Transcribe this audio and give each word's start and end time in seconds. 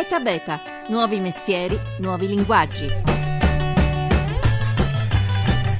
ETA 0.00 0.20
Beta, 0.20 0.60
nuovi 0.90 1.18
mestieri, 1.18 1.76
nuovi 1.98 2.28
linguaggi. 2.28 2.86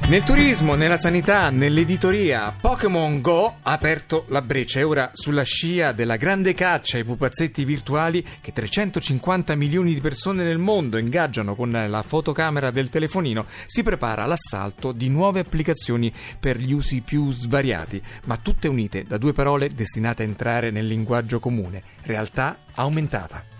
Nel 0.09 0.23
turismo, 0.25 0.75
nella 0.75 0.97
sanità, 0.97 1.49
nell'editoria, 1.49 2.53
Pokémon 2.59 3.21
Go 3.21 3.45
ha 3.61 3.71
aperto 3.71 4.25
la 4.27 4.41
breccia 4.41 4.81
e 4.81 4.83
ora 4.83 5.11
sulla 5.13 5.43
scia 5.43 5.93
della 5.93 6.17
grande 6.17 6.53
caccia 6.53 6.97
ai 6.97 7.05
pupazzetti 7.05 7.63
virtuali 7.63 8.21
che 8.41 8.51
350 8.51 9.55
milioni 9.55 9.93
di 9.93 10.01
persone 10.01 10.43
nel 10.43 10.57
mondo 10.57 10.97
ingaggiano 10.97 11.55
con 11.55 11.71
la 11.71 12.01
fotocamera 12.01 12.71
del 12.71 12.89
telefonino, 12.89 13.45
si 13.67 13.83
prepara 13.83 14.25
l'assalto 14.25 14.91
di 14.91 15.07
nuove 15.07 15.39
applicazioni 15.39 16.13
per 16.37 16.57
gli 16.57 16.73
usi 16.73 16.99
più 16.99 17.31
svariati, 17.31 18.03
ma 18.25 18.35
tutte 18.35 18.67
unite 18.67 19.03
da 19.03 19.17
due 19.17 19.31
parole 19.31 19.69
destinate 19.69 20.23
a 20.23 20.25
entrare 20.25 20.71
nel 20.71 20.87
linguaggio 20.87 21.39
comune, 21.39 21.81
realtà 22.01 22.57
aumentata. 22.75 23.58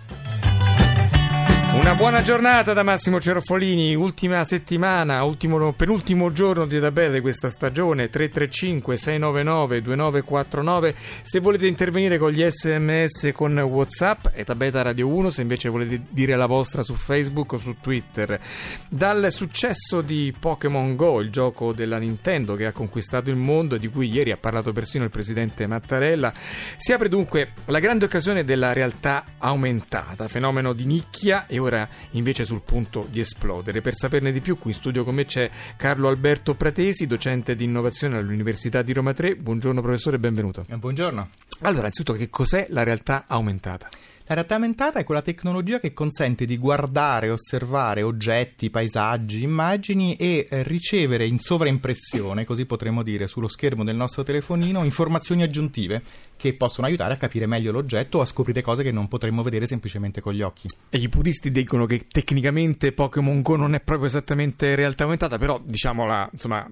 Una 1.72 1.94
buona 1.94 2.20
giornata 2.20 2.72
da 2.72 2.82
Massimo 2.82 3.20
Cerofolini, 3.20 3.94
ultima 3.94 4.42
settimana, 4.42 5.22
ultimo, 5.22 5.72
penultimo 5.72 6.32
giorno 6.32 6.66
di 6.66 6.80
tabella 6.80 7.20
questa 7.20 7.48
stagione, 7.48 8.10
335 8.10 8.96
699 8.96 9.80
2949, 9.80 10.94
se 11.22 11.38
volete 11.38 11.68
intervenire 11.68 12.18
con 12.18 12.32
gli 12.32 12.44
sms 12.44 13.30
con 13.32 13.56
Whatsapp 13.56 14.28
è 14.28 14.42
Tabeta 14.42 14.82
Radio 14.82 15.06
1, 15.06 15.30
se 15.30 15.42
invece 15.42 15.68
volete 15.68 16.02
dire 16.10 16.34
la 16.36 16.46
vostra 16.46 16.82
su 16.82 16.94
Facebook 16.94 17.52
o 17.52 17.56
su 17.56 17.76
Twitter. 17.80 18.40
Dal 18.88 19.30
successo 19.30 20.00
di 20.00 20.34
Pokémon 20.38 20.96
Go, 20.96 21.20
il 21.20 21.30
gioco 21.30 21.72
della 21.72 21.98
Nintendo 21.98 22.56
che 22.56 22.66
ha 22.66 22.72
conquistato 22.72 23.30
il 23.30 23.36
mondo 23.36 23.76
e 23.76 23.78
di 23.78 23.88
cui 23.88 24.10
ieri 24.10 24.32
ha 24.32 24.36
parlato 24.36 24.72
persino 24.72 25.04
il 25.04 25.10
presidente 25.10 25.68
Mattarella, 25.68 26.32
si 26.76 26.92
apre 26.92 27.08
dunque 27.08 27.52
la 27.66 27.78
grande 27.78 28.06
occasione 28.06 28.42
della 28.42 28.72
realtà 28.72 29.24
aumentata, 29.38 30.26
fenomeno 30.26 30.72
di 30.72 30.84
nicchia 30.84 31.46
e 31.46 31.58
ora 31.60 31.88
invece 32.12 32.44
sul 32.44 32.62
punto 32.62 33.06
di 33.08 33.20
esplodere. 33.20 33.80
Per 33.80 33.94
saperne 33.94 34.32
di 34.32 34.40
più, 34.40 34.58
qui 34.58 34.70
in 34.72 34.76
studio 34.76 35.04
con 35.04 35.14
me 35.14 35.24
c'è 35.24 35.48
Carlo 35.76 36.08
Alberto 36.08 36.54
Pratesi, 36.54 37.06
docente 37.06 37.54
di 37.54 37.64
innovazione 37.64 38.16
all'Università 38.16 38.82
di 38.82 38.92
Roma 38.92 39.12
3. 39.12 39.36
Buongiorno 39.36 39.80
professore, 39.80 40.18
benvenuto. 40.18 40.64
Eh, 40.68 40.76
buongiorno. 40.76 41.28
Allora, 41.60 41.80
innanzitutto, 41.80 42.18
che 42.18 42.28
cos'è 42.28 42.66
la 42.70 42.82
realtà 42.82 43.24
aumentata? 43.28 43.88
Realtà 44.32 44.54
aumentata 44.54 45.00
è 45.00 45.04
quella 45.04 45.22
tecnologia 45.22 45.80
che 45.80 45.92
consente 45.92 46.44
di 46.44 46.56
guardare, 46.56 47.30
osservare 47.30 48.02
oggetti, 48.02 48.70
paesaggi, 48.70 49.42
immagini 49.42 50.14
e 50.14 50.46
eh, 50.48 50.62
ricevere 50.62 51.26
in 51.26 51.40
sovraimpressione, 51.40 52.44
così 52.44 52.64
potremmo 52.64 53.02
dire, 53.02 53.26
sullo 53.26 53.48
schermo 53.48 53.82
del 53.82 53.96
nostro 53.96 54.22
telefonino 54.22 54.84
informazioni 54.84 55.42
aggiuntive 55.42 56.00
che 56.36 56.54
possono 56.54 56.86
aiutare 56.86 57.14
a 57.14 57.16
capire 57.16 57.46
meglio 57.46 57.72
l'oggetto 57.72 58.18
o 58.18 58.20
a 58.20 58.24
scoprire 58.24 58.62
cose 58.62 58.84
che 58.84 58.92
non 58.92 59.08
potremmo 59.08 59.42
vedere 59.42 59.66
semplicemente 59.66 60.20
con 60.20 60.32
gli 60.32 60.42
occhi. 60.42 60.68
E 60.88 60.98
i 60.98 61.08
puristi 61.08 61.50
dicono 61.50 61.84
che 61.84 62.06
tecnicamente 62.08 62.92
Pokémon 62.92 63.42
Go 63.42 63.56
non 63.56 63.74
è 63.74 63.80
proprio 63.80 64.06
esattamente 64.06 64.76
realtà 64.76 65.02
aumentata, 65.02 65.38
però 65.38 65.60
diciamola, 65.62 66.30
insomma, 66.32 66.66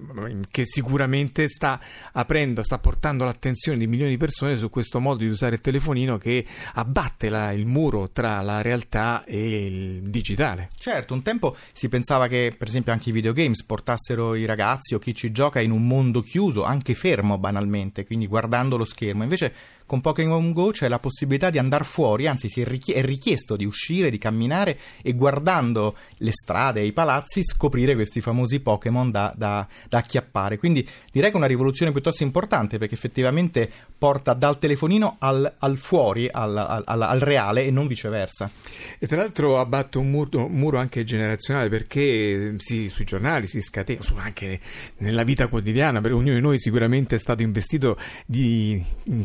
che 0.49 0.65
sicuramente 0.65 1.49
sta 1.49 1.79
aprendo, 2.13 2.63
sta 2.63 2.79
portando 2.79 3.25
l'attenzione 3.25 3.77
di 3.77 3.85
milioni 3.85 4.11
di 4.11 4.17
persone 4.17 4.55
su 4.55 4.69
questo 4.69 4.99
modo 4.99 5.19
di 5.19 5.27
usare 5.27 5.55
il 5.55 5.61
telefonino 5.61 6.17
che 6.17 6.45
abbatte 6.73 7.29
la, 7.29 7.48
il 7.51 7.65
muro 7.65 8.09
tra 8.11 8.41
la 8.41 8.61
realtà 8.61 9.23
e 9.25 9.65
il 9.65 10.09
digitale. 10.09 10.69
Certo, 10.77 11.13
un 11.13 11.21
tempo 11.21 11.55
si 11.73 11.89
pensava 11.89 12.27
che 12.27 12.53
per 12.57 12.67
esempio 12.67 12.91
anche 12.91 13.09
i 13.09 13.13
videogames 13.13 13.63
portassero 13.63 14.35
i 14.35 14.45
ragazzi 14.45 14.93
o 14.93 14.99
chi 14.99 15.13
ci 15.13 15.31
gioca 15.31 15.59
in 15.61 15.71
un 15.71 15.85
mondo 15.85 16.21
chiuso, 16.21 16.63
anche 16.63 16.93
fermo 16.93 17.37
banalmente, 17.37 18.05
quindi 18.05 18.27
guardando 18.27 18.77
lo 18.77 18.85
schermo. 18.85 19.23
Invece 19.23 19.53
con 19.89 20.01
Pokémon 20.01 20.51
Go 20.51 20.69
c'è 20.69 20.87
la 20.87 20.99
possibilità 20.99 21.49
di 21.49 21.57
andare 21.57 21.83
fuori, 21.83 22.27
anzi 22.27 22.47
è, 22.61 22.63
richie- 22.63 22.93
è 22.93 23.01
richiesto 23.01 23.55
di 23.55 23.65
uscire, 23.65 24.11
di 24.11 24.19
camminare 24.19 24.77
e 25.01 25.13
guardando 25.13 25.95
le 26.17 26.31
strade 26.31 26.81
e 26.81 26.85
i 26.85 26.93
palazzi 26.93 27.43
scoprire 27.43 27.95
questi 27.95 28.21
famosi 28.21 28.59
Pokémon 28.59 29.09
da, 29.09 29.33
da, 29.35 29.67
da 29.87 29.97
acchiappare. 29.97 30.59
Quindi 30.59 30.87
direi 31.11 31.31
che 31.31 31.35
è 31.35 31.39
una 31.39 31.47
rivoluzione 31.47 31.91
piuttosto 31.91 32.21
importante 32.21 32.77
perché 32.77 32.93
effettivamente 32.93 33.67
porta 33.97 34.35
dal 34.35 34.59
telefonino 34.59 35.15
al, 35.17 35.51
al 35.57 35.77
fuori, 35.79 36.29
al, 36.31 36.55
al, 36.55 37.01
al, 37.01 37.19
reale 37.19 37.65
e 37.65 37.71
non 37.71 37.87
viceversa. 37.87 38.51
E 38.99 39.07
tra 39.07 39.17
l'altro 39.17 39.59
abbatte 39.59 39.97
un 39.97 40.11
muro, 40.11 40.47
muro 40.47 40.77
anche 40.77 41.03
generazionale 41.03 41.67
perché 41.67 42.53
sì, 42.57 42.89
sui 42.89 43.05
giornali 43.05 43.47
si 43.47 43.59
scatena, 43.59 44.01
anche 44.17 44.59
nella 44.97 45.23
vita 45.23 45.47
quotidiana, 45.47 45.99
per 45.99 46.13
ognuno 46.13 46.35
di 46.35 46.41
noi 46.41 46.59
sicuramente 46.59 47.15
è 47.15 47.19
stato 47.19 47.41
investito 47.41 47.97
di, 48.27 48.79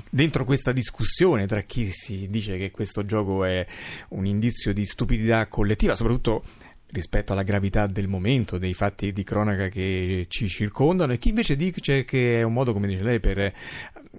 dentro 0.09 0.45
questa 0.55 0.73
discussione 0.73 1.49
tra 1.49 1.63
chi 1.63 1.91
si 1.91 2.29
dice 2.31 2.57
che 2.57 2.71
questo 2.71 3.05
gioco 3.05 3.45
è 3.45 3.67
un 4.11 4.25
indizio 4.25 4.73
di 4.73 4.85
stupidità 4.85 5.49
collettiva, 5.49 5.97
soprattutto 5.97 6.45
rispetto 6.93 7.33
alla 7.33 7.43
gravità 7.43 7.89
del 7.89 8.07
momento, 8.07 8.57
dei 8.57 8.73
fatti 8.73 9.13
di 9.13 9.25
cronaca 9.25 9.67
che 9.67 10.27
ci 10.29 10.47
circondano, 10.47 11.13
e 11.13 11.19
chi 11.19 11.31
invece 11.31 11.57
dice 11.57 12.05
che 12.05 12.39
è 12.39 12.43
un 12.43 12.53
modo, 12.53 12.73
come 12.73 12.87
dice 12.87 13.03
lei, 13.03 13.19
per 13.19 13.53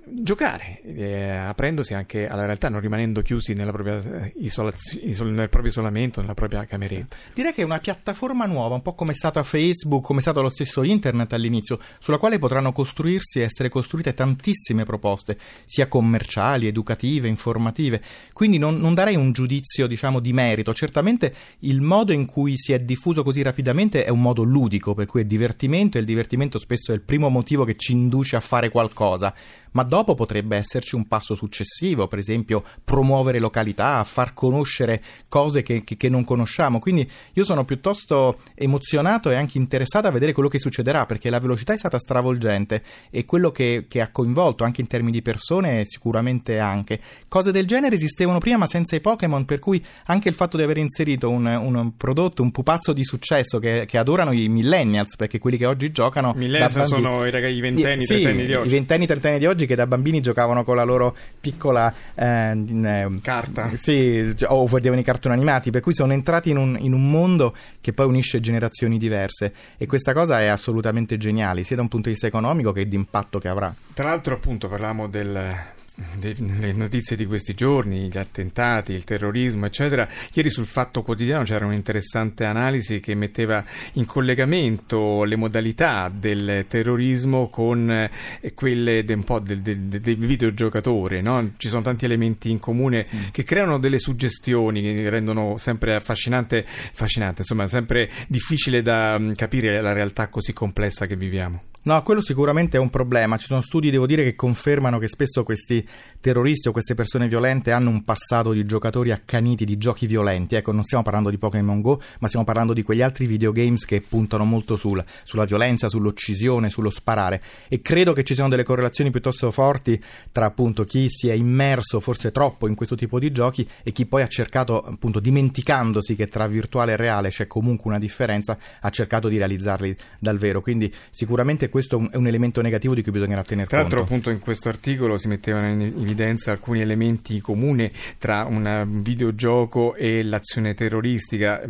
giocare, 0.05 0.81
eh, 0.81 1.29
aprendosi 1.29 1.93
anche 1.93 2.27
alla 2.27 2.45
realtà, 2.45 2.69
non 2.69 2.79
rimanendo 2.79 3.21
chiusi 3.21 3.53
nella 3.53 3.71
propria 3.71 3.95
eh, 3.97 4.33
isolazio- 4.37 4.99
isol- 5.03 5.31
nel 5.31 5.49
proprio 5.49 5.71
isolamento, 5.71 6.21
nella 6.21 6.33
propria 6.33 6.65
cameretta. 6.65 7.15
Direi 7.33 7.53
che 7.53 7.61
è 7.61 7.65
una 7.65 7.79
piattaforma 7.79 8.45
nuova, 8.45 8.75
un 8.75 8.81
po' 8.81 8.93
come 8.93 9.11
è 9.11 9.15
stata 9.15 9.43
Facebook, 9.43 10.03
come 10.03 10.19
è 10.19 10.21
stato 10.21 10.41
lo 10.41 10.49
stesso 10.49 10.83
internet 10.83 11.33
all'inizio, 11.33 11.79
sulla 11.99 12.17
quale 12.17 12.39
potranno 12.39 12.71
costruirsi 12.71 13.39
e 13.39 13.43
essere 13.43 13.69
costruite 13.69 14.13
tantissime 14.13 14.83
proposte, 14.83 15.37
sia 15.65 15.87
commerciali, 15.87 16.67
educative, 16.67 17.27
informative. 17.27 18.01
Quindi 18.33 18.57
non, 18.57 18.77
non 18.77 18.93
darei 18.93 19.15
un 19.15 19.31
giudizio, 19.31 19.87
diciamo, 19.87 20.19
di 20.19 20.33
merito. 20.33 20.73
Certamente 20.73 21.33
il 21.59 21.81
modo 21.81 22.13
in 22.13 22.25
cui 22.25 22.57
si 22.57 22.73
è 22.73 22.79
diffuso 22.79 23.23
così 23.23 23.41
rapidamente 23.41 24.03
è 24.03 24.09
un 24.09 24.21
modo 24.21 24.43
ludico, 24.43 24.93
per 24.93 25.05
cui 25.05 25.21
è 25.21 25.25
divertimento 25.25 25.97
e 25.97 26.01
il 26.01 26.05
divertimento 26.05 26.57
spesso 26.59 26.91
è 26.91 26.95
il 26.95 27.01
primo 27.01 27.29
motivo 27.29 27.63
che 27.63 27.75
ci 27.75 27.91
induce 27.91 28.35
a 28.35 28.39
fare 28.39 28.69
qualcosa 28.69 29.33
ma 29.75 29.83
dopo 29.83 30.15
potrebbe 30.15 30.57
esserci 30.57 30.95
un 30.95 31.07
passo 31.07 31.35
successivo, 31.35 32.07
per 32.07 32.19
esempio 32.19 32.63
promuovere 32.83 33.39
località, 33.39 34.03
far 34.03 34.33
conoscere 34.33 35.01
cose 35.27 35.61
che, 35.63 35.83
che, 35.83 35.97
che 35.97 36.09
non 36.09 36.23
conosciamo. 36.23 36.79
Quindi 36.79 37.09
io 37.33 37.43
sono 37.43 37.65
piuttosto 37.65 38.39
emozionato 38.55 39.29
e 39.29 39.35
anche 39.35 39.57
interessato 39.57 40.07
a 40.07 40.11
vedere 40.11 40.31
quello 40.31 40.49
che 40.49 40.59
succederà, 40.59 41.05
perché 41.05 41.29
la 41.29 41.39
velocità 41.39 41.73
è 41.73 41.77
stata 41.77 41.99
stravolgente 41.99 42.83
e 43.09 43.25
quello 43.25 43.51
che, 43.51 43.85
che 43.87 44.01
ha 44.01 44.11
coinvolto 44.11 44.63
anche 44.63 44.81
in 44.81 44.87
termini 44.87 45.11
di 45.11 45.21
persone 45.21 45.83
sicuramente 45.85 46.57
anche. 46.57 46.99
Cose 47.27 47.51
del 47.51 47.67
genere 47.67 47.95
esistevano 47.95 48.39
prima 48.39 48.57
ma 48.57 48.67
senza 48.67 48.95
i 48.95 49.01
Pokémon, 49.01 49.43
per 49.43 49.59
cui 49.59 49.83
anche 50.05 50.29
il 50.29 50.35
fatto 50.35 50.55
di 50.55 50.63
aver 50.63 50.77
inserito 50.77 51.29
un, 51.29 51.45
un 51.45 51.97
prodotto, 51.97 52.41
un 52.41 52.51
pupazzo 52.51 52.93
di 52.93 53.03
successo 53.03 53.59
che, 53.59 53.85
che, 53.85 53.97
adorano 53.97 54.31
i 54.31 54.47
millennials, 54.47 55.17
perché 55.17 55.37
quelli 55.37 55.57
che 55.57 55.65
oggi 55.65 55.91
giocano... 55.91 56.33
Millennials 56.35 56.81
sono 56.83 57.25
i, 57.25 57.31
ragazzi, 57.31 57.53
i 57.53 57.59
ventenni, 57.59 58.05
trentenni 58.05 58.45
di 58.45 58.53
oggi. 58.53 58.67
I 58.67 58.71
ventenni, 58.71 59.05
trentenni 59.05 59.39
di 59.39 59.45
oggi 59.45 59.64
che 59.65 59.75
da 59.75 59.87
bambini 59.87 60.21
giocavano 60.21 60.63
con 60.63 60.75
la 60.75 60.83
loro 60.83 61.15
piccola 61.39 61.93
eh, 62.13 62.25
eh, 62.25 63.19
carta. 63.21 63.71
Sì, 63.75 64.33
o 64.47 64.65
vedevano 64.67 65.01
i 65.01 65.03
cartoni 65.03 65.33
animati, 65.35 65.71
per 65.71 65.81
cui 65.81 65.93
sono 65.93 66.13
entrati 66.13 66.49
in 66.49 66.57
un, 66.57 66.77
in 66.79 66.93
un, 66.93 67.09
mondo 67.09 67.55
che 67.81 67.93
poi 67.93 68.07
unisce 68.07 68.39
generazioni 68.39 68.97
diverse 68.97 69.53
e 69.77 69.85
questa 69.85 70.13
cosa 70.13 70.41
è 70.41 70.47
assolutamente 70.47 71.17
geniale, 71.17 71.63
sia 71.63 71.75
da 71.75 71.81
un 71.81 71.87
punto 71.87 72.07
di 72.07 72.13
vista 72.13 72.27
economico 72.27 72.71
che 72.71 72.87
di 72.87 72.95
impatto 72.95 73.39
che 73.39 73.47
avrà. 73.47 73.73
Tra 73.93 74.05
l'altro 74.05 74.35
appunto 74.35 74.67
parlavamo 74.67 75.07
del 75.07 75.73
le 75.95 76.73
notizie 76.73 77.15
di 77.15 77.25
questi 77.25 77.53
giorni, 77.53 78.09
gli 78.09 78.17
attentati, 78.17 78.91
il 78.91 79.03
terrorismo, 79.03 79.65
eccetera. 79.65 80.07
Ieri 80.33 80.49
sul 80.49 80.65
Fatto 80.65 81.01
Quotidiano 81.01 81.43
c'era 81.43 81.65
un'interessante 81.65 82.43
analisi 82.43 82.99
che 82.99 83.15
metteva 83.15 83.63
in 83.93 84.05
collegamento 84.05 85.23
le 85.23 85.35
modalità 85.37 86.11
del 86.13 86.65
terrorismo 86.67 87.49
con 87.49 87.89
eh, 87.89 88.53
quelle 88.53 89.03
de, 89.03 89.13
un 89.13 89.23
po' 89.23 89.39
del, 89.39 89.61
del, 89.61 89.79
del 89.79 90.17
videogiocatore. 90.17 91.21
No? 91.21 91.53
Ci 91.57 91.69
sono 91.69 91.81
tanti 91.81 92.05
elementi 92.05 92.49
in 92.49 92.59
comune 92.59 93.03
sì. 93.03 93.31
che 93.31 93.43
creano 93.43 93.79
delle 93.79 93.99
suggestioni 93.99 94.81
che 94.81 95.09
rendono 95.09 95.57
sempre 95.57 95.95
affascinante, 95.95 96.65
affascinante 96.65 97.41
insomma, 97.41 97.67
sempre 97.67 98.09
difficile 98.27 98.81
da 98.81 99.17
mm, 99.17 99.31
capire 99.33 99.81
la 99.81 99.93
realtà 99.93 100.27
così 100.27 100.51
complessa 100.51 101.05
che 101.05 101.15
viviamo. 101.15 101.63
No, 101.85 102.01
quello 102.01 102.19
sicuramente 102.19 102.77
è 102.77 102.79
un 102.79 102.89
problema. 102.89 103.37
Ci 103.37 103.45
sono 103.45 103.61
studi, 103.61 103.91
devo 103.91 104.07
dire, 104.07 104.23
che 104.23 104.33
confermano 104.33 104.97
che 104.97 105.07
spesso 105.07 105.43
questi 105.43 105.87
terroristi 106.19 106.67
o 106.67 106.71
queste 106.71 106.95
persone 106.95 107.27
violente 107.27 107.71
hanno 107.71 107.91
un 107.91 108.03
passato 108.03 108.53
di 108.53 108.63
giocatori 108.63 109.11
accaniti 109.11 109.65
di 109.65 109.77
giochi 109.77 110.07
violenti. 110.07 110.55
Ecco, 110.55 110.71
non 110.71 110.81
stiamo 110.81 111.03
parlando 111.03 111.29
di 111.29 111.37
Pokémon 111.37 111.81
Go, 111.81 112.01
ma 112.21 112.27
stiamo 112.27 112.43
parlando 112.43 112.73
di 112.73 112.81
quegli 112.81 113.03
altri 113.03 113.27
videogames 113.27 113.85
che 113.85 114.01
puntano 114.01 114.45
molto 114.45 114.75
sul, 114.75 115.03
sulla 115.23 115.45
violenza, 115.45 115.87
sull'uccisione, 115.87 116.71
sullo 116.71 116.89
sparare. 116.89 117.39
E 117.67 117.81
credo 117.81 118.13
che 118.13 118.23
ci 118.23 118.33
siano 118.33 118.49
delle 118.49 118.63
correlazioni 118.63 119.11
piuttosto 119.11 119.51
forti 119.51 120.01
tra 120.31 120.45
appunto 120.45 120.85
chi 120.85 121.05
si 121.07 121.27
è 121.27 121.33
immerso 121.33 121.99
forse 121.99 122.31
troppo 122.31 122.67
in 122.67 122.73
questo 122.73 122.95
tipo 122.95 123.19
di 123.19 123.31
giochi 123.31 123.67
e 123.83 123.91
chi 123.91 124.07
poi 124.07 124.23
ha 124.23 124.27
cercato, 124.27 124.81
appunto, 124.81 125.19
dimenticandosi 125.19 126.15
che 126.15 126.25
tra 126.25 126.47
virtuale 126.47 126.93
e 126.93 126.95
reale 126.95 127.29
c'è 127.29 127.45
comunque 127.45 127.91
una 127.91 127.99
differenza, 127.99 128.57
ha 128.81 128.89
cercato 128.89 129.27
di 129.27 129.37
realizzarli 129.37 129.95
dal 130.17 130.39
vero. 130.39 130.61
Quindi 130.61 130.91
sicuramente 131.11 131.69
questo 131.75 132.07
è 132.09 132.15
un 132.15 132.25
elemento 132.25 132.61
negativo 132.61 132.93
di 132.93 133.03
cui 133.03 133.11
bisognerà 133.11 133.43
tenere 133.43 133.67
Tra 133.67 133.79
conto. 133.81 133.89
Tra 133.89 133.99
l'altro 133.99 134.15
appunto 134.15 134.29
in 134.29 134.39
questo 134.39 134.69
articolo 134.69 135.17
si 135.17 135.27
mettevano 135.27 135.67
in 135.67 135.81
evidenza 135.81 136.51
alcuni 136.51 136.79
elementi 136.79 137.41
comuni 137.41 137.91
tra 138.17 138.45
un 138.45 139.01
videogioco 139.01 139.93
e 139.93 140.23
l'azione 140.23 140.73
terroristica 140.73 141.61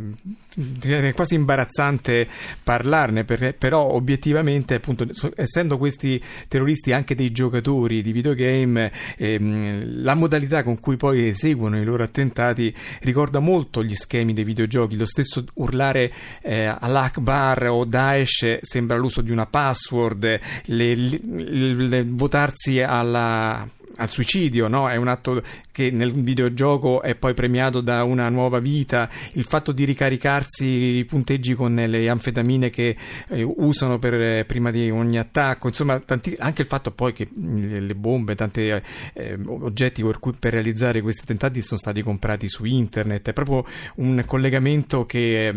è 0.80 1.14
quasi 1.14 1.36
imbarazzante 1.36 2.28
parlarne, 2.64 3.26
però 3.26 3.82
obiettivamente, 3.82 4.76
appunto, 4.76 5.06
essendo 5.36 5.78
questi 5.78 6.22
terroristi 6.48 6.94
anche 6.94 7.16
dei 7.16 7.32
giocatori 7.32 8.02
di 8.02 8.12
videogame, 8.12 8.92
ehm, 9.18 10.04
la 10.04 10.16
modalità 10.16 10.64
con 10.64 10.80
cui 10.80 10.96
poi 10.96 11.28
eseguono 11.28 11.80
i 11.80 11.84
loro 11.84 12.04
attentati 12.04 12.74
ricorda 13.02 13.40
molto 13.40 13.84
gli 13.84 13.96
schemi 13.96 14.34
dei 14.34 14.44
videogiochi. 14.44 14.96
Lo 14.96 15.06
stesso 15.06 15.44
urlare 15.56 16.12
eh, 16.42 16.74
all'Akbar 16.80 17.68
o 17.68 17.84
Daesh 17.84 18.60
sembra 18.62 18.98
l'uso 18.98 19.22
di 19.22 19.32
una 19.32 19.46
password, 19.46 19.94
le, 19.96 20.40
le, 20.66 21.74
le, 21.74 22.06
votarsi 22.08 22.82
alla 22.82 23.68
al 23.98 24.10
suicidio, 24.10 24.68
no? 24.68 24.90
è 24.90 24.96
un 24.96 25.08
atto 25.08 25.42
che 25.72 25.92
nel 25.92 26.14
videogioco 26.14 27.02
è 27.02 27.16
poi 27.16 27.34
premiato 27.34 27.82
da 27.82 28.04
una 28.04 28.30
nuova 28.30 28.60
vita, 28.60 29.10
il 29.34 29.46
fatto 29.46 29.72
di 29.72 29.84
ricaricarsi 29.84 30.66
i 30.66 31.06
punteggi 31.06 31.54
con 31.54 31.76
le 31.76 32.10
anfetamine 32.10 32.70
che 32.70 32.96
eh, 33.30 33.44
usano 33.44 33.98
per, 33.98 34.14
eh, 34.14 34.46
prima 34.46 34.72
di 34.72 34.90
ogni 34.90 35.18
attacco, 35.18 35.68
insomma 35.68 36.00
tanti, 36.00 36.36
anche 36.40 36.62
il 36.62 36.68
fatto 36.68 36.92
poi 36.92 37.14
che 37.14 37.28
le 37.34 37.96
bombe, 37.96 38.36
tanti 38.36 38.68
eh, 38.68 39.40
oggetti 39.48 40.04
per, 40.04 40.20
cui, 40.20 40.34
per, 40.38 40.54
realizzare 40.54 41.02
questi 41.02 41.22
attentati 41.24 41.62
sono 41.62 41.80
stati 41.80 42.02
comprati 42.02 42.48
su 42.48 42.66
internet, 42.66 43.30
è 43.30 43.34
proprio 43.34 43.66
un 43.96 44.24
collegamento 44.26 45.06
che 45.06 45.48
eh, 45.48 45.54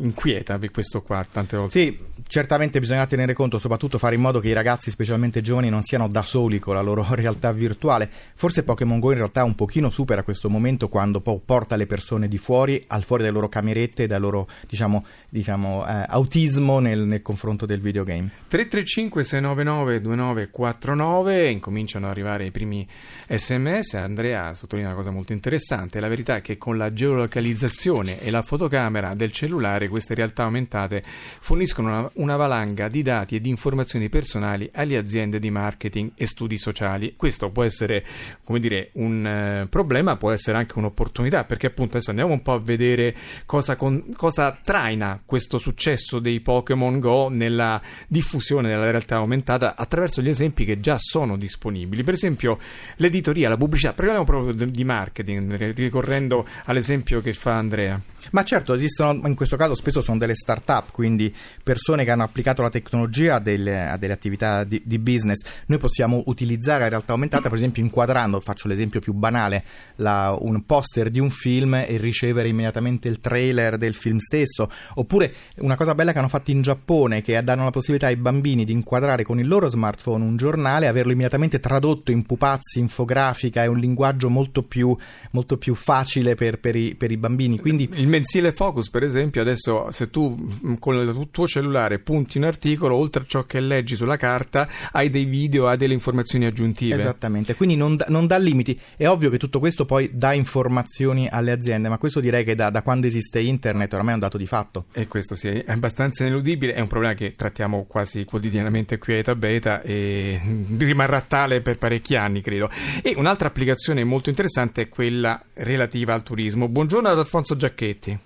inquieta 0.00 0.58
questo 0.70 1.02
qua 1.02 1.24
tante 1.30 1.56
volte. 1.56 1.80
Sì, 1.80 1.98
certamente 2.26 2.80
bisogna 2.80 3.06
tenere 3.06 3.34
conto, 3.34 3.58
soprattutto 3.58 3.98
fare 3.98 4.14
in 4.14 4.20
modo 4.20 4.40
che 4.40 4.48
i 4.48 4.52
ragazzi, 4.52 4.90
specialmente 4.90 5.42
giovani, 5.42 5.68
non 5.68 5.84
siano 5.84 6.08
da 6.08 6.22
soli 6.22 6.58
con 6.58 6.74
la 6.74 6.80
loro 6.80 7.06
realtà 7.14 7.52
virtuale 7.52 7.63
virtuale. 7.66 8.10
Forse 8.34 8.62
Pokémon 8.62 8.98
Go 8.98 9.12
in 9.12 9.18
realtà 9.18 9.44
un 9.44 9.54
pochino 9.54 9.90
supera 9.90 10.22
questo 10.22 10.50
momento 10.50 10.88
quando 10.88 11.20
porta 11.20 11.76
le 11.76 11.86
persone 11.86 12.28
di 12.28 12.38
fuori, 12.38 12.84
al 12.88 13.04
fuori 13.04 13.22
dalle 13.22 13.34
loro 13.34 13.48
camerette 13.48 14.06
dal 14.06 14.20
loro 14.20 14.46
diciamo, 14.68 15.04
diciamo 15.34 15.84
eh, 15.84 16.04
autismo 16.06 16.78
nel, 16.78 17.00
nel, 17.00 17.20
confronto 17.20 17.66
del 17.66 17.80
videogame. 17.80 18.30
335 18.46 19.24
699 19.24 20.00
2949 20.00 21.50
incominciano 21.50 22.04
ad 22.04 22.12
arrivare 22.12 22.46
i 22.46 22.52
primi 22.52 22.86
sms. 23.28 23.94
Andrea 23.94 24.54
sottolinea 24.54 24.92
una 24.92 24.98
cosa 24.98 25.10
molto 25.10 25.32
interessante: 25.32 25.98
la 25.98 26.06
verità 26.06 26.36
è 26.36 26.40
che 26.40 26.56
con 26.56 26.76
la 26.76 26.92
geolocalizzazione 26.92 28.20
e 28.20 28.30
la 28.30 28.42
fotocamera 28.42 29.14
del 29.14 29.32
cellulare 29.32 29.88
queste 29.88 30.14
realtà 30.14 30.44
aumentate 30.44 31.02
forniscono 31.04 31.88
una, 31.88 32.10
una 32.14 32.36
valanga 32.36 32.86
di 32.86 33.02
dati 33.02 33.34
e 33.34 33.40
di 33.40 33.48
informazioni 33.48 34.08
personali 34.08 34.70
alle 34.72 34.96
aziende 34.96 35.40
di 35.40 35.50
marketing 35.50 36.12
e 36.14 36.26
studi 36.26 36.56
sociali. 36.58 37.14
Questo 37.16 37.50
può 37.50 37.64
essere 37.64 38.04
come 38.44 38.60
dire, 38.60 38.90
un 38.94 39.26
eh, 39.26 39.66
problema, 39.68 40.16
può 40.16 40.30
essere 40.30 40.58
anche 40.58 40.78
un'opportunità, 40.78 41.42
perché 41.42 41.66
appunto 41.66 41.96
adesso 41.96 42.10
andiamo 42.10 42.34
un 42.34 42.42
po' 42.42 42.52
a 42.52 42.60
vedere 42.60 43.16
cosa, 43.46 43.74
con, 43.74 44.12
cosa 44.14 44.56
traina 44.62 45.22
questo 45.24 45.58
successo 45.58 46.18
dei 46.18 46.40
Pokémon 46.40 46.98
Go 47.00 47.28
nella 47.28 47.80
diffusione 48.06 48.68
della 48.68 48.90
realtà 48.90 49.16
aumentata 49.16 49.74
attraverso 49.76 50.22
gli 50.22 50.28
esempi 50.28 50.64
che 50.64 50.80
già 50.80 50.96
sono 50.98 51.36
disponibili. 51.36 52.02
Per 52.02 52.14
esempio 52.14 52.58
l'editoria, 52.96 53.48
la 53.48 53.56
pubblicità, 53.56 53.92
parliamo 53.92 54.24
proprio 54.24 54.66
di 54.66 54.84
marketing, 54.84 55.72
ricorrendo 55.74 56.46
all'esempio 56.64 57.20
che 57.20 57.32
fa 57.32 57.56
Andrea. 57.56 58.00
Ma 58.30 58.42
certo, 58.42 58.74
esistono 58.74 59.26
in 59.26 59.34
questo 59.34 59.56
caso 59.56 59.74
spesso 59.74 60.00
sono 60.00 60.18
delle 60.18 60.34
start-up, 60.34 60.90
quindi 60.92 61.34
persone 61.62 62.04
che 62.04 62.10
hanno 62.10 62.22
applicato 62.22 62.62
la 62.62 62.70
tecnologia 62.70 63.38
delle, 63.38 63.88
a 63.88 63.96
delle 63.96 64.12
attività 64.12 64.64
di, 64.64 64.80
di, 64.84 64.98
business. 64.98 65.42
Noi 65.66 65.78
possiamo 65.78 66.22
utilizzare 66.26 66.80
la 66.80 66.88
realtà 66.88 67.12
aumentata, 67.12 67.48
per 67.48 67.58
esempio 67.58 67.82
inquadrando, 67.82 68.40
faccio 68.40 68.68
l'esempio 68.68 69.00
più 69.00 69.12
banale, 69.12 69.64
la, 69.96 70.36
un 70.38 70.64
poster 70.64 71.10
di 71.10 71.20
un 71.20 71.30
film 71.30 71.74
e 71.74 71.96
ricevere 71.98 72.48
immediatamente 72.48 73.08
il 73.08 73.20
trailer 73.20 73.76
del 73.76 73.94
film 73.94 74.18
stesso. 74.18 74.70
Oppure 74.94 75.13
una 75.58 75.76
cosa 75.76 75.94
bella 75.94 76.12
che 76.12 76.18
hanno 76.18 76.28
fatto 76.28 76.50
in 76.50 76.62
Giappone, 76.62 77.22
che 77.22 77.42
danno 77.42 77.64
la 77.64 77.70
possibilità 77.70 78.06
ai 78.06 78.16
bambini 78.16 78.64
di 78.64 78.72
inquadrare 78.72 79.24
con 79.24 79.38
il 79.38 79.46
loro 79.46 79.68
smartphone 79.68 80.24
un 80.24 80.36
giornale, 80.36 80.86
averlo 80.86 81.12
immediatamente 81.12 81.58
tradotto 81.60 82.10
in 82.10 82.24
pupazzi, 82.24 82.78
infografica, 82.78 83.62
è 83.62 83.66
un 83.66 83.78
linguaggio 83.78 84.28
molto 84.28 84.62
più, 84.62 84.96
molto 85.32 85.56
più 85.56 85.74
facile 85.74 86.34
per, 86.34 86.58
per, 86.58 86.76
i, 86.76 86.94
per 86.94 87.10
i 87.10 87.16
bambini. 87.16 87.58
Quindi, 87.58 87.88
il 87.94 88.08
mensile 88.08 88.52
Focus, 88.52 88.90
per 88.90 89.02
esempio, 89.02 89.40
adesso 89.40 89.90
se 89.90 90.10
tu 90.10 90.36
mm, 90.36 90.74
con 90.78 90.96
il 90.96 91.28
tuo 91.30 91.46
cellulare 91.46 91.98
punti 91.98 92.38
un 92.38 92.44
articolo, 92.44 92.96
oltre 92.96 93.22
a 93.22 93.26
ciò 93.26 93.44
che 93.44 93.60
leggi 93.60 93.96
sulla 93.96 94.16
carta, 94.16 94.68
hai 94.92 95.10
dei 95.10 95.24
video, 95.24 95.68
hai 95.68 95.76
delle 95.76 95.94
informazioni 95.94 96.46
aggiuntive. 96.46 96.96
Esattamente, 96.96 97.54
quindi 97.54 97.76
non, 97.76 97.96
non 98.08 98.26
dà 98.26 98.36
limiti. 98.36 98.78
È 98.96 99.06
ovvio 99.06 99.30
che 99.30 99.38
tutto 99.38 99.58
questo 99.58 99.84
poi 99.84 100.10
dà 100.12 100.32
informazioni 100.32 101.28
alle 101.28 101.52
aziende, 101.52 101.88
ma 101.88 101.98
questo 101.98 102.20
direi 102.20 102.44
che 102.44 102.54
da, 102.54 102.70
da 102.70 102.82
quando 102.82 103.06
esiste 103.06 103.40
internet 103.40 103.92
oramai 103.92 104.12
è 104.12 104.14
un 104.14 104.20
dato 104.20 104.38
di 104.38 104.46
fatto. 104.46 104.86
E 105.04 105.08
questo 105.08 105.34
sì, 105.34 105.48
è 105.48 105.70
abbastanza 105.70 106.24
ineludibile, 106.24 106.72
è 106.72 106.80
un 106.80 106.86
problema 106.86 107.12
che 107.12 107.32
trattiamo 107.32 107.84
quasi 107.84 108.24
quotidianamente 108.24 108.96
qui 108.96 109.12
a 109.12 109.18
Eta 109.18 109.34
Beta 109.34 109.82
e 109.82 110.40
rimarrà 110.78 111.20
tale 111.20 111.60
per 111.60 111.76
parecchi 111.76 112.16
anni, 112.16 112.40
credo. 112.40 112.70
E 113.02 113.12
un'altra 113.14 113.48
applicazione 113.48 114.02
molto 114.02 114.30
interessante 114.30 114.82
è 114.82 114.88
quella 114.88 115.42
relativa 115.52 116.14
al 116.14 116.22
turismo. 116.22 116.68
Buongiorno 116.68 117.08
ad 117.08 117.18
Alfonso 117.18 117.54
Giacchetti. 117.54 118.18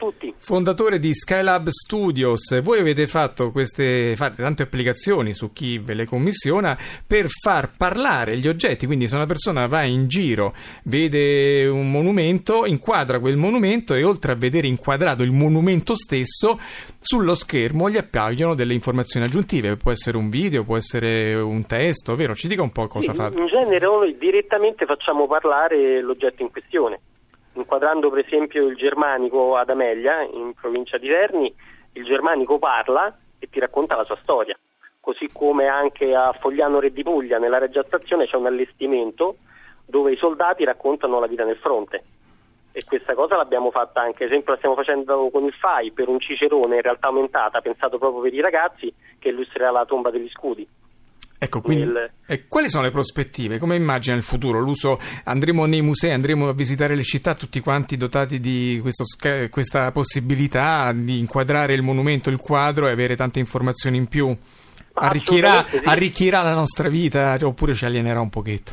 Tutti. 0.00 0.32
Fondatore 0.38 0.98
di 0.98 1.12
Skylab 1.12 1.68
Studios, 1.68 2.58
voi 2.62 2.80
avete 2.80 3.06
fatto 3.06 3.50
queste 3.50 4.16
fate 4.16 4.42
tante 4.42 4.62
applicazioni 4.62 5.34
su 5.34 5.52
chi 5.52 5.76
ve 5.76 5.92
le 5.92 6.06
commissiona 6.06 6.74
per 7.06 7.26
far 7.28 7.76
parlare 7.76 8.38
gli 8.38 8.48
oggetti, 8.48 8.86
quindi 8.86 9.06
se 9.08 9.16
una 9.16 9.26
persona 9.26 9.66
va 9.66 9.84
in 9.84 10.08
giro, 10.08 10.54
vede 10.84 11.66
un 11.66 11.90
monumento, 11.90 12.64
inquadra 12.64 13.20
quel 13.20 13.36
monumento 13.36 13.94
e 13.94 14.02
oltre 14.02 14.32
a 14.32 14.36
vedere 14.36 14.68
inquadrato 14.68 15.22
il 15.22 15.32
monumento 15.32 15.94
stesso, 15.94 16.58
sullo 16.98 17.34
schermo 17.34 17.90
gli 17.90 17.98
appaiono 17.98 18.54
delle 18.54 18.72
informazioni 18.72 19.26
aggiuntive, 19.26 19.76
può 19.76 19.90
essere 19.90 20.16
un 20.16 20.30
video, 20.30 20.64
può 20.64 20.78
essere 20.78 21.34
un 21.34 21.66
testo, 21.66 22.14
vero? 22.14 22.34
Ci 22.34 22.48
dica 22.48 22.62
un 22.62 22.72
po' 22.72 22.86
cosa 22.86 23.12
sì, 23.12 23.18
fate. 23.18 23.38
In 23.38 23.48
genere 23.48 23.84
noi 23.84 24.16
direttamente 24.16 24.86
facciamo 24.86 25.26
parlare 25.26 26.00
l'oggetto 26.00 26.40
in 26.40 26.50
questione 26.50 27.00
inquadrando 27.60 28.10
per 28.10 28.24
esempio 28.24 28.66
il 28.66 28.76
germanico 28.76 29.56
ad 29.56 29.70
Amelia, 29.70 30.22
in 30.22 30.52
provincia 30.54 30.98
di 30.98 31.08
Verni, 31.08 31.54
il 31.92 32.04
germanico 32.04 32.58
parla 32.58 33.16
e 33.38 33.48
ti 33.48 33.60
racconta 33.60 33.96
la 33.96 34.04
sua 34.04 34.18
storia. 34.22 34.58
Così 35.00 35.28
come 35.32 35.66
anche 35.66 36.14
a 36.14 36.32
Fogliano 36.32 36.80
Re 36.80 36.92
di 36.92 37.02
Puglia, 37.02 37.38
nella 37.38 37.58
Reggia 37.58 37.84
Stazione, 37.84 38.26
c'è 38.26 38.36
un 38.36 38.46
allestimento 38.46 39.36
dove 39.86 40.12
i 40.12 40.16
soldati 40.16 40.64
raccontano 40.64 41.18
la 41.18 41.26
vita 41.26 41.44
nel 41.44 41.56
fronte. 41.56 42.04
E 42.72 42.84
questa 42.84 43.14
cosa 43.14 43.36
l'abbiamo 43.36 43.70
fatta 43.70 44.00
anche, 44.00 44.24
ad 44.24 44.30
esempio 44.30 44.52
la 44.52 44.58
stiamo 44.58 44.76
facendo 44.76 45.28
con 45.30 45.44
il 45.44 45.52
FAI 45.52 45.90
per 45.90 46.08
un 46.08 46.20
cicerone 46.20 46.76
in 46.76 46.82
realtà 46.82 47.08
aumentata, 47.08 47.60
pensato 47.60 47.98
proprio 47.98 48.22
per 48.22 48.32
i 48.32 48.40
ragazzi, 48.40 48.92
che 49.18 49.30
illustrerà 49.30 49.70
la 49.70 49.84
tomba 49.84 50.10
degli 50.10 50.28
scudi. 50.28 50.68
Ecco, 51.42 51.62
quindi, 51.62 51.86
nel... 51.86 52.10
eh, 52.26 52.46
quali 52.48 52.68
sono 52.68 52.84
le 52.84 52.90
prospettive? 52.90 53.58
Come 53.58 53.74
immagina 53.74 54.14
il 54.14 54.22
futuro? 54.22 54.60
L'uso, 54.60 54.98
andremo 55.24 55.64
nei 55.64 55.80
musei, 55.80 56.12
andremo 56.12 56.50
a 56.50 56.52
visitare 56.52 56.94
le 56.94 57.02
città 57.02 57.32
tutti 57.32 57.60
quanti 57.60 57.96
dotati 57.96 58.38
di 58.38 58.78
questo, 58.82 59.04
questa 59.48 59.90
possibilità 59.90 60.92
di 60.92 61.18
inquadrare 61.18 61.72
il 61.72 61.80
monumento, 61.80 62.28
il 62.28 62.36
quadro 62.36 62.88
e 62.88 62.92
avere 62.92 63.16
tante 63.16 63.38
informazioni 63.38 63.96
in 63.96 64.06
più? 64.06 64.36
Arricchirà, 64.92 65.64
sì. 65.66 65.80
arricchirà 65.82 66.42
la 66.42 66.52
nostra 66.52 66.90
vita 66.90 67.34
oppure 67.40 67.72
ci 67.72 67.86
alienerà 67.86 68.20
un 68.20 68.28
pochetto? 68.28 68.72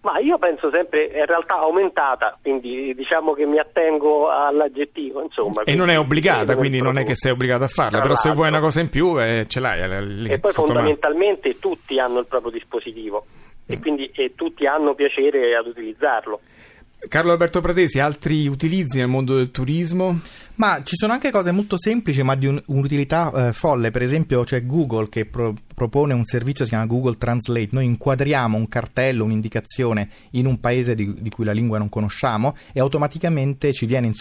Ma 0.00 0.18
io 0.20 0.38
penso 0.38 0.70
sempre 0.70 1.06
in 1.06 1.26
realtà 1.26 1.58
aumentata, 1.58 2.38
quindi 2.40 2.94
diciamo 2.94 3.32
che 3.32 3.46
mi 3.46 3.58
attengo 3.58 4.30
all'aggettivo. 4.30 5.22
Insomma, 5.22 5.62
e 5.64 5.74
non 5.74 5.90
è 5.90 5.98
obbligata, 5.98 6.54
quindi 6.54 6.80
non 6.80 6.98
è 6.98 7.04
che 7.04 7.16
sei 7.16 7.32
obbligato 7.32 7.64
a 7.64 7.68
farla, 7.68 8.00
però 8.00 8.14
se 8.14 8.30
vuoi 8.30 8.48
una 8.48 8.60
cosa 8.60 8.80
in 8.80 8.90
più 8.90 9.20
eh, 9.20 9.46
ce 9.48 9.58
l'hai. 9.58 9.80
Eh, 9.80 10.02
lì, 10.02 10.30
e 10.30 10.38
poi 10.38 10.52
fondamentalmente 10.52 11.48
mano. 11.48 11.60
tutti 11.60 11.98
hanno 11.98 12.20
il 12.20 12.26
proprio 12.26 12.52
dispositivo 12.52 13.24
mm. 13.26 13.72
e 13.72 13.80
quindi 13.80 14.10
e 14.14 14.34
tutti 14.36 14.66
hanno 14.66 14.94
piacere 14.94 15.56
ad 15.56 15.66
utilizzarlo. 15.66 16.40
Carlo 17.08 17.32
Alberto 17.32 17.60
Pratesi, 17.60 18.00
altri 18.00 18.46
utilizzi 18.48 18.98
nel 18.98 19.08
mondo 19.08 19.36
del 19.36 19.50
turismo? 19.50 20.20
Ma 20.58 20.82
ci 20.82 20.96
sono 20.96 21.12
anche 21.12 21.30
cose 21.30 21.52
molto 21.52 21.78
semplici 21.78 22.20
ma 22.24 22.34
di 22.34 22.46
un, 22.46 22.60
un'utilità 22.66 23.30
eh, 23.48 23.52
folle, 23.52 23.92
per 23.92 24.02
esempio 24.02 24.42
c'è 24.42 24.66
Google 24.66 25.08
che 25.08 25.24
pro, 25.24 25.54
propone 25.72 26.14
un 26.14 26.24
servizio 26.24 26.64
che 26.64 26.70
si 26.70 26.76
chiama 26.76 26.92
Google 26.92 27.16
Translate, 27.16 27.68
noi 27.70 27.84
inquadriamo 27.84 28.56
un 28.56 28.66
cartello, 28.66 29.22
un'indicazione 29.22 30.08
in 30.30 30.46
un 30.46 30.58
paese 30.58 30.96
di, 30.96 31.14
di 31.22 31.30
cui 31.30 31.44
la 31.44 31.52
lingua 31.52 31.78
non 31.78 31.88
conosciamo 31.88 32.56
e 32.72 32.80
automaticamente 32.80 33.72
ci 33.72 33.86
viene 33.86 34.08
in, 34.08 34.14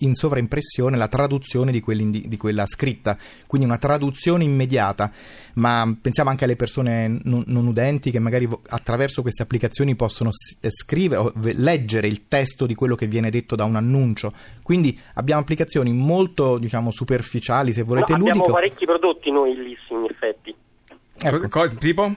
in 0.00 0.14
sovraimpressione 0.14 0.96
la 0.96 1.06
traduzione 1.06 1.70
di, 1.70 1.80
di, 2.26 2.36
quella 2.36 2.66
scritta, 2.66 3.16
quindi 3.46 3.68
una 3.68 3.78
traduzione 3.78 4.42
immediata, 4.42 5.12
ma 5.54 5.96
pensiamo 6.00 6.30
anche 6.30 6.42
alle 6.42 6.56
persone 6.56 7.20
non, 7.22 7.44
non 7.46 7.68
udenti 7.68 8.10
che 8.10 8.18
magari 8.18 8.48
attraverso 8.66 9.22
queste 9.22 9.44
applicazioni 9.44 9.94
possono 9.94 10.32
s- 10.32 10.56
scrivere 10.70 11.20
o 11.20 11.32
leggere 11.36 12.08
il 12.08 12.26
testo 12.26 12.66
di 12.66 12.74
quello 12.74 12.96
che 12.96 13.06
viene 13.06 13.30
detto 13.30 13.54
da 13.54 13.62
un 13.62 13.76
annuncio. 13.76 14.32
Quindi 14.60 14.98
abbiamo 15.14 15.42
applicazioni 15.42 15.66
molto, 15.76 16.58
diciamo, 16.58 16.90
superficiali, 16.90 17.72
se 17.72 17.82
volete, 17.82 18.12
no. 18.12 18.18
Abbiamo 18.18 18.44
parecchi 18.44 18.84
prodotti 18.84 19.30
noi 19.30 19.52
in 19.52 19.62
LIS, 19.62 19.90
in 19.90 20.06
effetti. 20.08 20.54
Ecco. 21.20 21.48
Co- 21.48 21.74
tipo? 21.78 22.12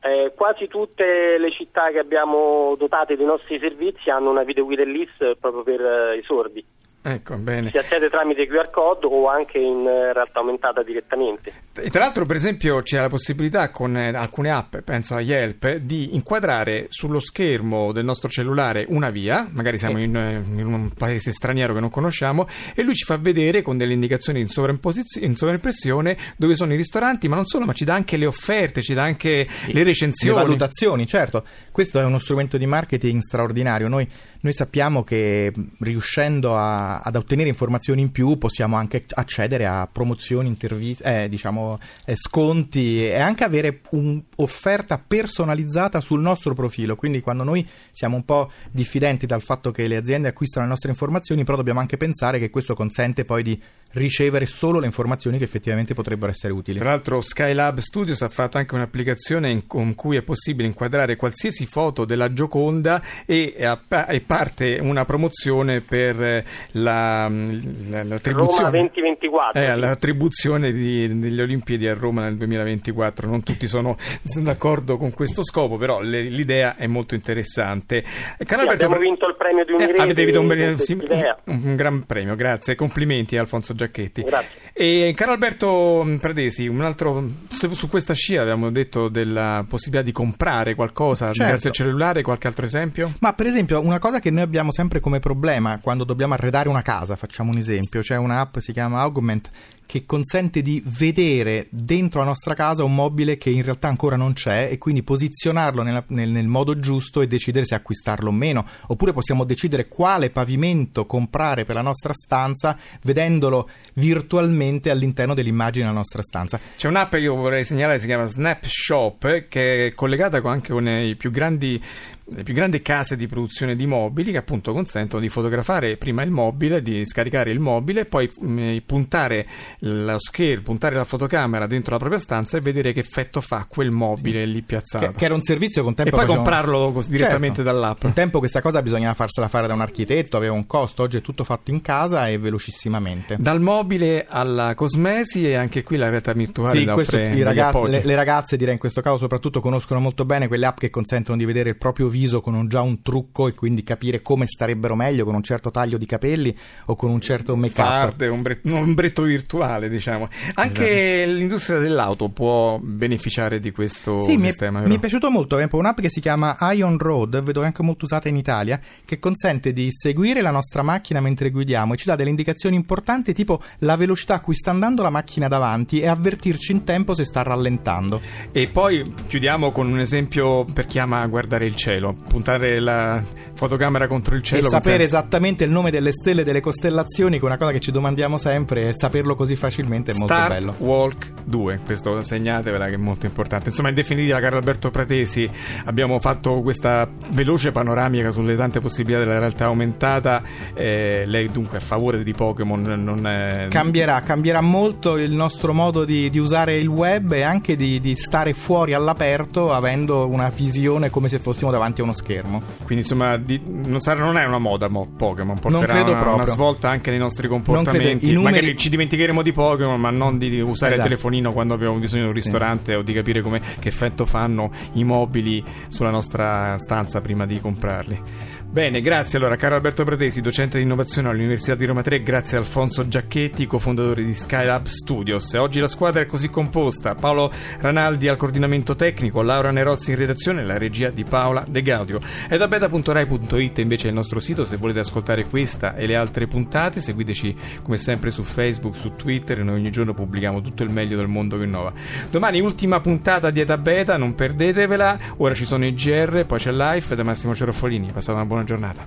Eh, 0.00 0.32
quasi 0.36 0.68
tutte 0.68 1.36
le 1.38 1.50
città 1.50 1.90
che 1.90 1.98
abbiamo 1.98 2.76
dotate 2.78 3.16
dei 3.16 3.26
nostri 3.26 3.58
servizi 3.58 4.08
hanno 4.08 4.30
una 4.30 4.44
videoguida 4.44 4.84
LIS 4.84 5.36
proprio 5.40 5.62
per 5.62 5.80
eh, 5.80 6.18
i 6.18 6.22
sordi. 6.22 6.64
Ecco, 7.08 7.36
bene. 7.36 7.70
Si 7.70 7.78
accede 7.78 8.10
tramite 8.10 8.48
QR 8.48 8.68
code 8.70 9.06
o 9.06 9.28
anche 9.28 9.58
in 9.58 9.86
eh, 9.86 10.12
realtà 10.12 10.40
aumentata 10.40 10.82
direttamente. 10.82 11.52
E 11.74 11.88
tra 11.88 12.00
l'altro, 12.00 12.26
per 12.26 12.34
esempio, 12.34 12.82
c'è 12.82 12.98
la 13.00 13.06
possibilità 13.06 13.70
con 13.70 13.96
eh, 13.96 14.08
alcune 14.08 14.50
app, 14.50 14.78
penso 14.78 15.14
a 15.14 15.20
Yelp, 15.20 15.76
di 15.76 16.16
inquadrare 16.16 16.86
sullo 16.88 17.20
schermo 17.20 17.92
del 17.92 18.04
nostro 18.04 18.28
cellulare 18.28 18.86
una 18.88 19.10
via, 19.10 19.46
magari 19.52 19.78
siamo 19.78 20.00
in, 20.00 20.16
eh, 20.16 20.42
in 20.60 20.66
un 20.66 20.90
paese 20.90 21.30
straniero 21.30 21.74
che 21.74 21.80
non 21.80 21.90
conosciamo, 21.90 22.48
e 22.74 22.82
lui 22.82 22.94
ci 22.96 23.04
fa 23.04 23.16
vedere 23.18 23.62
con 23.62 23.76
delle 23.76 23.92
indicazioni 23.92 24.40
in, 24.40 24.48
in 24.48 25.34
sovraimpressione 25.36 26.16
dove 26.36 26.56
sono 26.56 26.72
i 26.72 26.76
ristoranti, 26.76 27.28
ma 27.28 27.36
non 27.36 27.44
solo, 27.44 27.66
ma 27.66 27.72
ci 27.72 27.84
dà 27.84 27.94
anche 27.94 28.16
le 28.16 28.26
offerte, 28.26 28.82
ci 28.82 28.94
dà 28.94 29.04
anche 29.04 29.46
le 29.66 29.72
Le 29.72 29.84
recensioni. 29.84 30.36
valutazioni, 30.36 31.06
certo. 31.06 31.44
Questo 31.70 32.00
è 32.00 32.04
uno 32.04 32.18
strumento 32.18 32.56
di 32.56 32.66
marketing 32.66 33.20
straordinario. 33.20 33.86
Noi, 33.86 34.08
noi 34.46 34.54
sappiamo 34.54 35.02
che 35.02 35.52
riuscendo 35.80 36.56
a- 36.56 37.00
ad 37.00 37.16
ottenere 37.16 37.48
informazioni 37.48 38.00
in 38.00 38.12
più 38.12 38.38
possiamo 38.38 38.76
anche 38.76 39.04
accedere 39.08 39.66
a 39.66 39.88
promozioni, 39.90 40.46
interviste, 40.48 41.24
eh, 41.24 41.28
diciamo, 41.28 41.78
eh, 42.04 42.14
sconti 42.14 43.04
e 43.04 43.18
anche 43.18 43.42
avere 43.42 43.80
un'offerta 43.90 45.02
personalizzata 45.04 46.00
sul 46.00 46.20
nostro 46.20 46.54
profilo. 46.54 46.94
Quindi 46.94 47.20
quando 47.20 47.42
noi 47.42 47.68
siamo 47.90 48.14
un 48.14 48.24
po' 48.24 48.50
diffidenti 48.70 49.26
dal 49.26 49.42
fatto 49.42 49.72
che 49.72 49.88
le 49.88 49.96
aziende 49.96 50.28
acquistano 50.28 50.64
le 50.64 50.70
nostre 50.70 50.90
informazioni, 50.90 51.42
però 51.42 51.56
dobbiamo 51.56 51.80
anche 51.80 51.96
pensare 51.96 52.38
che 52.38 52.48
questo 52.48 52.74
consente 52.74 53.24
poi 53.24 53.42
di 53.42 53.60
ricevere 53.96 54.46
solo 54.46 54.78
le 54.78 54.86
informazioni 54.86 55.38
che 55.38 55.44
effettivamente 55.44 55.94
potrebbero 55.94 56.30
essere 56.30 56.52
utili. 56.52 56.78
Tra 56.78 56.90
l'altro 56.90 57.20
Skylab 57.20 57.78
Studios 57.78 58.22
ha 58.22 58.28
fatto 58.28 58.58
anche 58.58 58.74
un'applicazione 58.74 59.50
in, 59.50 59.66
con 59.66 59.94
cui 59.94 60.16
è 60.16 60.22
possibile 60.22 60.68
inquadrare 60.68 61.16
qualsiasi 61.16 61.66
foto 61.66 62.04
della 62.04 62.32
Gioconda 62.32 63.02
e, 63.24 63.54
e 63.56 64.20
parte 64.20 64.78
una 64.80 65.04
promozione 65.04 65.80
per 65.80 66.22
eh, 66.22 66.44
la, 66.72 67.28
la, 67.28 68.02
l'attribuzione, 68.04 68.70
Roma 68.70 68.88
2024. 68.90 69.60
eh, 69.60 69.76
l'attribuzione 69.76 70.72
di, 70.72 71.18
delle 71.18 71.42
Olimpiadi 71.42 71.88
a 71.88 71.94
Roma 71.94 72.22
nel 72.22 72.36
2024. 72.36 73.28
Non 73.28 73.42
tutti 73.42 73.66
sono 73.66 73.96
d'accordo 74.42 74.96
con 74.96 75.12
questo 75.12 75.42
scopo, 75.44 75.76
però 75.76 76.00
le, 76.00 76.22
l'idea 76.22 76.76
è 76.76 76.86
molto 76.86 77.14
interessante. 77.14 78.04
Sì, 78.04 78.44
abbiamo 78.48 78.98
vinto 78.98 79.26
il 79.26 79.36
premio 79.36 79.64
di 79.64 79.72
eh, 79.72 79.74
Unirete. 79.76 80.02
avete 80.02 80.24
vinto 80.24 80.40
un, 80.40 80.78
sì, 80.78 80.92
un- 80.92 81.36
un 81.44 81.76
gran 81.76 82.04
premio, 82.04 82.34
grazie. 82.34 82.74
Complimenti 82.74 83.36
Alfonso 83.36 83.74
Giacchetti. 83.86 84.22
Grazie. 84.22 84.64
E 84.78 85.14
caro 85.16 85.32
Alberto 85.32 86.04
Pradesi, 86.20 86.66
un 86.66 86.82
altro 86.82 87.26
su 87.48 87.72
su 87.72 87.88
questa 87.88 88.12
scia 88.12 88.42
abbiamo 88.42 88.70
detto 88.70 89.08
della 89.08 89.64
possibilità 89.66 90.04
di 90.04 90.12
comprare 90.12 90.74
qualcosa 90.74 91.32
Certo. 91.32 91.44
grazie 91.44 91.70
al 91.70 91.74
cellulare, 91.74 92.20
qualche 92.22 92.46
altro 92.46 92.66
esempio? 92.66 93.12
Ma 93.20 93.32
per 93.32 93.46
esempio, 93.46 93.80
una 93.80 93.98
cosa 93.98 94.20
che 94.20 94.30
noi 94.30 94.42
abbiamo 94.42 94.70
sempre 94.70 95.00
come 95.00 95.18
problema 95.18 95.78
quando 95.80 96.04
dobbiamo 96.04 96.34
arredare 96.34 96.68
una 96.68 96.82
casa, 96.82 97.16
facciamo 97.16 97.52
un 97.52 97.56
esempio, 97.56 98.02
c'è 98.02 98.16
un'app 98.16 98.58
si 98.58 98.72
chiama 98.72 99.00
Augment 99.00 99.48
che 99.86 100.04
consente 100.04 100.60
di 100.62 100.82
vedere 100.84 101.68
dentro 101.70 102.20
la 102.20 102.26
nostra 102.26 102.54
casa 102.54 102.84
un 102.84 102.94
mobile 102.94 103.38
che 103.38 103.50
in 103.50 103.62
realtà 103.62 103.88
ancora 103.88 104.16
non 104.16 104.32
c'è 104.32 104.68
e 104.70 104.78
quindi 104.78 105.02
posizionarlo 105.02 105.82
nella- 105.82 106.04
nel, 106.08 106.30
nel 106.30 106.48
modo 106.48 106.78
giusto 106.78 107.20
e 107.20 107.26
decidere 107.26 107.64
se 107.64 107.74
acquistarlo 107.74 108.28
o 108.28 108.32
meno. 108.32 108.66
Oppure 108.88 109.12
possiamo 109.12 109.44
decidere 109.44 109.88
quale 109.88 110.30
pavimento 110.30 111.06
comprare 111.06 111.64
per 111.64 111.76
la 111.76 111.82
nostra 111.82 112.12
stanza 112.12 112.76
vedendolo 113.02 113.68
virtualmente 113.94 114.90
all'interno 114.90 115.34
dell'immagine 115.34 115.84
della 115.84 115.96
nostra 115.96 116.22
stanza. 116.22 116.58
C'è 116.76 116.88
un'app 116.88 117.12
che 117.12 117.18
io 117.18 117.34
vorrei 117.34 117.64
segnalare, 117.64 117.98
si 117.98 118.06
chiama 118.06 118.24
Snapshop, 118.24 119.48
che 119.48 119.86
è 119.86 119.94
collegata 119.94 120.40
anche 120.44 120.72
con 120.72 120.88
i 120.88 121.14
più 121.16 121.30
grandi 121.30 121.80
le 122.28 122.42
più 122.42 122.54
grandi 122.54 122.82
case 122.82 123.16
di 123.16 123.26
produzione 123.26 123.76
di 123.76 123.86
mobili 123.86 124.32
che 124.32 124.38
appunto 124.38 124.72
consentono 124.72 125.22
di 125.22 125.28
fotografare 125.28 125.96
prima 125.96 126.22
il 126.22 126.30
mobile, 126.30 126.82
di 126.82 127.04
scaricare 127.06 127.50
il 127.50 127.60
mobile, 127.60 128.04
poi 128.04 128.28
mh, 128.40 128.78
puntare 128.84 129.46
lo 129.80 130.18
schermo, 130.18 130.62
puntare 130.62 130.96
la 130.96 131.04
fotocamera 131.04 131.66
dentro 131.66 131.92
la 131.92 131.98
propria 131.98 132.18
stanza 132.18 132.56
e 132.58 132.60
vedere 132.60 132.92
che 132.92 133.00
effetto 133.00 133.40
fa 133.40 133.66
quel 133.68 133.90
mobile 133.90 134.44
lì 134.44 134.62
piazzato. 134.62 135.06
Che, 135.06 135.12
che 135.12 135.24
era 135.24 135.34
un 135.34 135.42
servizio 135.42 135.82
che 135.82 135.86
un 135.86 135.92
e 135.92 135.96
tempo 135.96 136.10
poi 136.16 136.20
facevamo- 136.26 136.44
comprarlo 136.44 136.92
cos- 136.92 137.08
direttamente 137.08 137.56
Certo. 137.56 137.70
dall'app. 137.70 138.02
Un 138.04 138.12
tempo 138.12 138.38
questa 138.38 138.60
cosa 138.60 138.82
bisognava 138.82 139.14
farsela 139.14 139.48
fare 139.48 139.66
da 139.66 139.74
un 139.74 139.80
architetto, 139.80 140.36
aveva 140.36 140.54
un 140.54 140.66
costo, 140.66 141.02
oggi 141.02 141.18
è 141.18 141.20
tutto 141.20 141.44
fatto 141.44 141.70
in 141.70 141.80
casa 141.80 142.28
e 142.28 142.38
velocissimamente. 142.38 143.36
Dal 143.38 143.60
mobile 143.60 144.26
alla 144.28 144.74
cosmesi 144.74 145.46
e 145.46 145.54
anche 145.54 145.82
qui 145.82 145.96
la 145.96 146.08
realtà 146.08 146.32
virtuale 146.32 146.78
Sì, 146.78 146.84
la 146.84 146.94
questo 146.94 147.16
offre 147.16 147.42
ragazzi- 147.44 147.88
le, 147.88 148.02
le 148.04 148.14
ragazze 148.14 148.56
direi 148.56 148.72
in 148.74 148.80
questo 148.80 149.00
caso 149.00 149.18
soprattutto 149.18 149.60
conoscono 149.60 150.00
molto 150.00 150.24
bene 150.24 150.48
quelle 150.48 150.66
app 150.66 150.78
che 150.78 150.90
consentono 150.90 151.36
di 151.38 151.44
vedere 151.44 151.70
il 151.70 151.76
proprio 151.76 152.08
viso 152.16 152.40
con 152.40 152.54
un, 152.54 152.68
già 152.68 152.80
un 152.80 153.02
trucco 153.02 153.46
e 153.48 153.54
quindi 153.54 153.82
capire 153.82 154.22
come 154.22 154.46
starebbero 154.46 154.94
meglio 154.94 155.24
con 155.24 155.34
un 155.34 155.42
certo 155.42 155.70
taglio 155.70 155.98
di 155.98 156.06
capelli 156.06 156.54
o 156.86 156.96
con 156.96 157.10
un 157.10 157.20
certo 157.20 157.54
make-up. 157.56 157.86
Farde, 157.86 158.28
un, 158.28 158.42
bre- 158.42 158.60
un 158.64 158.72
ombretto 158.72 159.22
virtuale, 159.22 159.88
diciamo. 159.88 160.28
Anche 160.54 161.26
l'industria 161.26 161.78
dell'auto 161.78 162.28
può 162.30 162.78
beneficiare 162.80 163.60
di 163.60 163.70
questo 163.70 164.22
Sì, 164.22 164.36
mi 164.36 164.44
è, 164.44 164.46
sistema. 164.46 164.80
mi 164.80 164.96
è 164.96 164.98
piaciuto 164.98 165.30
molto, 165.30 165.56
esempio, 165.56 165.78
un'app 165.78 166.00
che 166.00 166.08
si 166.10 166.20
chiama 166.20 166.56
Ion 166.72 166.98
Road, 166.98 167.42
vedo 167.42 167.62
anche 167.62 167.82
molto 167.82 168.04
usata 168.06 168.28
in 168.28 168.36
Italia, 168.36 168.80
che 169.04 169.18
consente 169.18 169.72
di 169.72 169.88
seguire 169.90 170.40
la 170.40 170.50
nostra 170.50 170.82
macchina 170.82 171.20
mentre 171.20 171.50
guidiamo 171.50 171.92
e 171.94 171.96
ci 171.96 172.06
dà 172.06 172.16
delle 172.16 172.30
indicazioni 172.30 172.76
importanti 172.76 173.32
tipo 173.34 173.60
la 173.80 173.96
velocità 173.96 174.34
a 174.34 174.40
cui 174.40 174.54
sta 174.54 174.70
andando 174.70 175.02
la 175.02 175.10
macchina 175.10 175.48
davanti 175.48 176.00
e 176.00 176.08
avvertirci 176.08 176.72
in 176.72 176.84
tempo 176.84 177.14
se 177.14 177.24
sta 177.24 177.42
rallentando. 177.42 178.20
E 178.52 178.68
poi 178.68 179.02
chiudiamo 179.26 179.70
con 179.72 179.90
un 179.90 179.98
esempio 180.00 180.64
per 180.64 180.86
chi 180.86 180.98
ama 180.98 181.24
guardare 181.26 181.66
il 181.66 181.76
cielo, 181.76 182.05
puntare 182.14 182.80
la 182.80 183.22
fotocamera 183.54 184.06
contro 184.06 184.34
il 184.34 184.42
cielo. 184.42 184.66
e 184.66 184.70
sapere 184.70 184.98
consente- 184.98 185.04
esattamente 185.04 185.64
il 185.64 185.70
nome 185.70 185.90
delle 185.90 186.12
stelle 186.12 186.42
e 186.42 186.44
delle 186.44 186.60
costellazioni, 186.60 187.38
che 187.38 187.42
è 187.42 187.46
una 187.46 187.56
cosa 187.56 187.72
che 187.72 187.80
ci 187.80 187.90
domandiamo 187.90 188.38
sempre, 188.38 188.88
e 188.88 188.92
saperlo 188.94 189.34
così 189.34 189.56
facilmente 189.56 190.12
è 190.12 190.18
molto 190.18 190.34
Start 190.34 190.54
bello. 190.54 190.74
Walk 190.78 191.32
2, 191.44 191.80
questo 191.84 192.20
segnatevela 192.20 192.86
che 192.86 192.94
è 192.94 192.98
molto 192.98 193.26
importante. 193.26 193.68
Insomma, 193.68 193.88
in 193.88 193.94
definitiva, 193.94 194.38
caro 194.40 194.56
Alberto 194.56 194.90
Pratesi, 194.90 195.48
abbiamo 195.84 196.20
fatto 196.20 196.60
questa 196.60 197.08
veloce 197.30 197.72
panoramica 197.72 198.30
sulle 198.30 198.56
tante 198.56 198.80
possibilità 198.80 199.24
della 199.24 199.38
realtà 199.38 199.66
aumentata. 199.66 200.42
Eh, 200.74 201.24
lei 201.26 201.50
dunque 201.50 201.78
è 201.78 201.80
a 201.80 201.84
favore 201.84 202.22
di 202.22 202.32
Pokémon, 202.32 202.82
non 202.82 203.26
è... 203.26 203.66
Cambierà, 203.68 204.20
cambierà 204.20 204.60
molto 204.60 205.16
il 205.16 205.32
nostro 205.32 205.72
modo 205.72 206.04
di, 206.04 206.30
di 206.30 206.38
usare 206.38 206.76
il 206.76 206.88
web 206.88 207.32
e 207.32 207.42
anche 207.42 207.76
di, 207.76 208.00
di 208.00 208.14
stare 208.16 208.52
fuori 208.52 208.94
all'aperto 208.94 209.72
avendo 209.72 210.26
una 210.26 210.50
visione 210.54 211.10
come 211.10 211.28
se 211.28 211.38
fossimo 211.38 211.70
davanti 211.70 211.95
a 212.00 212.04
uno 212.04 212.12
schermo. 212.12 212.62
Quindi 212.84 213.04
insomma 213.04 213.36
di- 213.36 213.60
non, 213.64 214.00
sarà- 214.00 214.24
non 214.24 214.38
è 214.38 214.44
una 214.44 214.58
moda 214.58 214.88
mo- 214.88 215.08
Pokémon, 215.16 215.58
porterà 215.58 215.86
credo 215.86 216.10
una, 216.10 216.20
proprio. 216.20 216.42
una 216.42 216.46
svolta 216.52 216.88
anche 216.88 217.10
nei 217.10 217.18
nostri 217.18 217.48
comportamenti. 217.48 218.32
Numeri- 218.32 218.54
Magari 218.56 218.76
ci 218.76 218.88
dimenticheremo 218.90 219.42
di 219.42 219.52
Pokémon, 219.52 220.00
ma 220.00 220.10
non 220.10 220.38
di 220.38 220.60
usare 220.60 220.92
Esatto. 220.92 221.08
il 221.08 221.14
telefonino 221.14 221.52
quando 221.52 221.74
abbiamo 221.74 221.98
bisogno 221.98 222.22
di 222.22 222.28
un 222.28 222.34
ristorante 222.34 222.94
o 222.94 223.02
di 223.02 223.12
capire 223.12 223.40
come, 223.40 223.60
che 223.78 223.88
effetto 223.88 224.24
fanno 224.24 224.70
i 224.92 225.04
mobili 225.04 225.62
sulla 225.88 226.10
nostra 226.10 226.76
stanza 226.78 227.20
prima 227.20 227.46
di 227.46 227.60
comprarli. 227.60 228.22
Bene, 228.68 229.00
grazie 229.00 229.38
allora 229.38 229.56
caro 229.56 229.74
Alberto 229.74 230.04
Pratesi, 230.04 230.42
docente 230.42 230.76
di 230.76 230.84
innovazione 230.84 231.30
all'Università 231.30 231.74
di 231.74 231.86
Roma 231.86 232.02
3, 232.02 232.22
grazie 232.22 232.58
a 232.58 232.60
Alfonso 232.60 233.08
Giacchetti, 233.08 233.64
cofondatore 233.66 234.22
di 234.22 234.34
Skylab 234.34 234.84
Studios. 234.84 235.54
Oggi 235.54 235.80
la 235.80 235.88
squadra 235.88 236.20
è 236.20 236.26
così 236.26 236.50
composta, 236.50 237.14
Paolo 237.14 237.50
Ranaldi 237.78 238.28
al 238.28 238.36
coordinamento 238.36 238.94
tecnico, 238.94 239.40
Laura 239.40 239.70
Nerozzi 239.70 240.10
in 240.10 240.18
redazione 240.18 240.60
e 240.60 240.64
la 240.66 240.76
regia 240.76 241.08
di 241.08 241.24
Paola 241.24 241.64
De 241.66 241.80
Gaudio. 241.80 242.18
Ed 242.50 242.60
a 242.60 242.68
beta.rai.it 242.68 243.78
invece 243.78 244.06
è 244.06 244.10
il 244.10 244.14
nostro 244.14 244.40
sito, 244.40 244.66
se 244.66 244.76
volete 244.76 244.98
ascoltare 244.98 245.46
questa 245.46 245.94
e 245.94 246.06
le 246.06 246.14
altre 246.14 246.46
puntate, 246.46 247.00
seguiteci 247.00 247.56
come 247.82 247.96
sempre 247.96 248.30
su 248.30 248.42
Facebook, 248.42 248.94
su 248.94 249.14
Twitter, 249.16 249.64
noi 249.64 249.76
ogni 249.76 249.90
giorno 249.90 250.12
pubblichiamo 250.12 250.60
tutto 250.60 250.82
il 250.82 250.90
meglio 250.90 251.16
del 251.16 251.28
mondo 251.28 251.56
che 251.56 251.64
innova. 251.64 251.94
Domani 252.28 252.60
ultima 252.60 253.00
puntata 253.00 253.50
di 253.50 253.60
Eta 253.60 253.78
Beta, 253.78 254.18
non 254.18 254.34
perdetevela, 254.34 255.18
ora 255.38 255.54
ci 255.54 255.64
sono 255.64 255.86
i 255.86 255.94
GR, 255.94 256.44
poi 256.44 256.58
c'è 256.58 256.72
Life 256.72 257.14
da 257.14 257.24
Massimo 257.24 257.54
Cerofolini, 257.54 258.12
passate 258.12 258.36
una 258.36 258.44
buona 258.56 258.64
giornata. 258.64 259.06